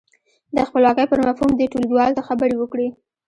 د 0.55 0.57
خپلواکۍ 0.67 1.05
پر 1.09 1.19
مفهوم 1.27 1.51
دې 1.55 1.65
ټولګیوالو 1.71 2.17
ته 2.17 2.21
خبرې 2.29 2.55
وکړي. 2.57 2.87